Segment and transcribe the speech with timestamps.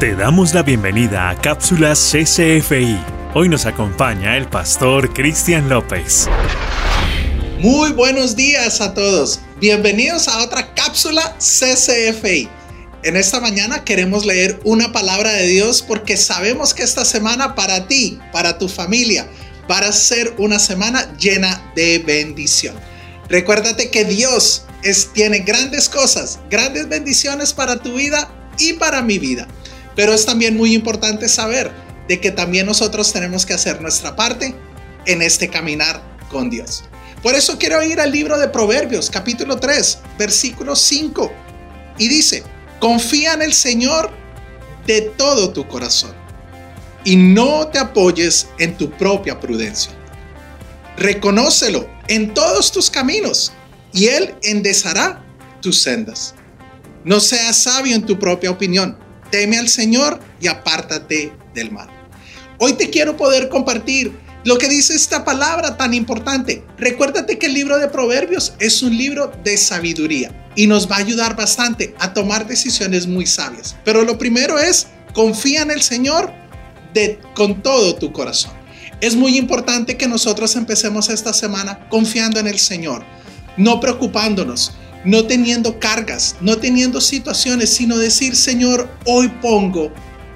[0.00, 2.98] Te damos la bienvenida a Cápsulas CCFI.
[3.34, 6.26] Hoy nos acompaña el pastor Cristian López.
[7.58, 9.40] Muy buenos días a todos.
[9.60, 12.48] Bienvenidos a otra cápsula CCFI.
[13.02, 17.86] En esta mañana queremos leer una palabra de Dios porque sabemos que esta semana para
[17.86, 19.28] ti, para tu familia,
[19.68, 22.74] para ser una semana llena de bendición.
[23.28, 24.64] Recuérdate que Dios
[25.12, 29.46] tiene grandes cosas, grandes bendiciones para tu vida y para mi vida.
[29.96, 31.70] Pero es también muy importante saber
[32.08, 34.54] de que también nosotros tenemos que hacer nuestra parte
[35.06, 36.84] en este caminar con Dios.
[37.22, 41.30] Por eso quiero ir al libro de Proverbios, capítulo 3, versículo 5.
[41.98, 42.42] Y dice,
[42.78, 44.10] confía en el Señor
[44.86, 46.14] de todo tu corazón
[47.04, 49.92] y no te apoyes en tu propia prudencia.
[50.96, 53.52] Reconócelo en todos tus caminos
[53.92, 55.22] y Él enderezará
[55.60, 56.34] tus sendas.
[57.04, 58.98] No seas sabio en tu propia opinión
[59.30, 61.88] teme al Señor y apártate del mal.
[62.58, 64.12] Hoy te quiero poder compartir
[64.44, 66.64] lo que dice esta palabra tan importante.
[66.78, 71.00] Recuérdate que el libro de Proverbios es un libro de sabiduría y nos va a
[71.00, 73.76] ayudar bastante a tomar decisiones muy sabias.
[73.84, 76.32] Pero lo primero es, confía en el Señor
[76.94, 78.52] de, con todo tu corazón.
[79.00, 83.04] Es muy importante que nosotros empecemos esta semana confiando en el Señor,
[83.56, 84.72] no preocupándonos,
[85.04, 89.92] no teniendo cargas, no teniendo situaciones, sino decir, Señor, hoy pongo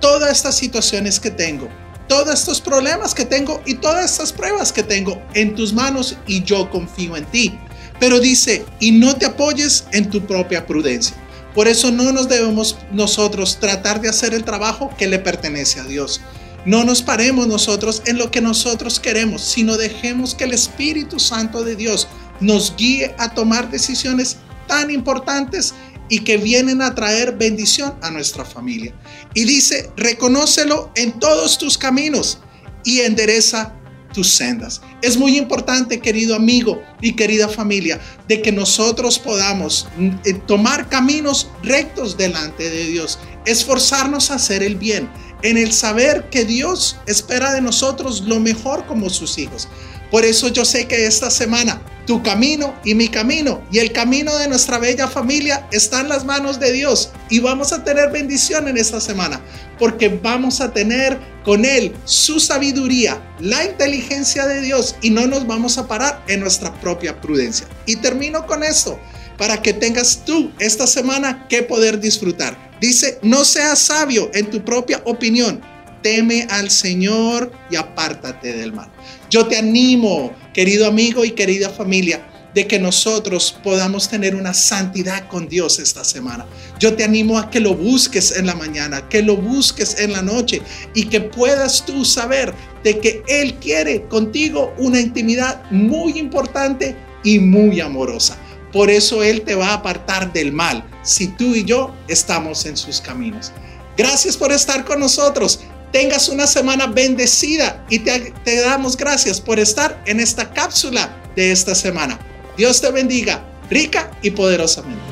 [0.00, 1.68] todas estas situaciones que tengo,
[2.08, 6.42] todos estos problemas que tengo y todas estas pruebas que tengo en tus manos y
[6.42, 7.58] yo confío en ti.
[8.00, 11.16] Pero dice, y no te apoyes en tu propia prudencia.
[11.54, 15.84] Por eso no nos debemos nosotros tratar de hacer el trabajo que le pertenece a
[15.84, 16.20] Dios.
[16.64, 21.64] No nos paremos nosotros en lo que nosotros queremos, sino dejemos que el Espíritu Santo
[21.64, 22.08] de Dios
[22.40, 24.36] nos guíe a tomar decisiones
[24.68, 25.74] tan importantes
[26.08, 28.94] y que vienen a traer bendición a nuestra familia.
[29.34, 32.38] Y dice, reconócelo en todos tus caminos
[32.84, 33.74] y endereza
[34.12, 34.80] tus sendas.
[35.02, 40.88] Es muy importante, querido amigo y querida familia, de que nosotros podamos mm, eh, tomar
[40.88, 45.10] caminos rectos delante de Dios, esforzarnos a hacer el bien,
[45.42, 49.68] en el saber que Dios espera de nosotros lo mejor como sus hijos.
[50.10, 54.34] Por eso yo sé que esta semana tu camino y mi camino y el camino
[54.38, 58.66] de nuestra bella familia está en las manos de Dios y vamos a tener bendición
[58.66, 59.42] en esta semana
[59.78, 65.46] porque vamos a tener con Él su sabiduría, la inteligencia de Dios y no nos
[65.46, 67.68] vamos a parar en nuestra propia prudencia.
[67.84, 68.98] Y termino con esto
[69.36, 72.56] para que tengas tú esta semana que poder disfrutar.
[72.80, 75.60] Dice, no seas sabio en tu propia opinión,
[76.02, 78.90] teme al Señor y apártate del mal.
[79.30, 85.28] Yo te animo, querido amigo y querida familia, de que nosotros podamos tener una santidad
[85.28, 86.46] con Dios esta semana.
[86.78, 90.22] Yo te animo a que lo busques en la mañana, que lo busques en la
[90.22, 90.62] noche
[90.94, 97.38] y que puedas tú saber de que Él quiere contigo una intimidad muy importante y
[97.38, 98.36] muy amorosa.
[98.72, 102.76] Por eso Él te va a apartar del mal si tú y yo estamos en
[102.76, 103.52] sus caminos.
[103.96, 105.60] Gracias por estar con nosotros
[105.92, 111.74] tengas una semana bendecida y te, damos gracias por estar en esta cápsula de esta
[111.74, 112.18] semana.
[112.56, 115.02] Dios te bendiga rica y poderosamente.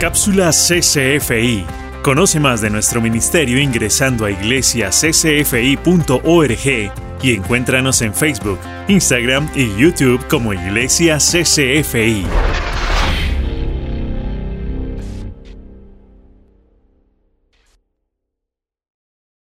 [0.00, 1.64] Cápsula CCFI.
[2.02, 8.58] Conoce más de nuestro ministerio ingresando a iglesiaccfi.org y encuéntranos en Facebook,
[8.88, 12.26] Instagram y YouTube como Iglesia CCFI.